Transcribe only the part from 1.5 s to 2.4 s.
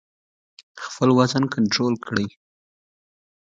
کنټرول کړئ.